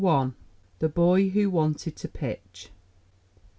THE 0.79 0.89
BOY 0.89 1.29
WHO 1.29 1.51
WANTED 1.51 1.95
TO 1.95 2.07
PITCH. 2.07 2.71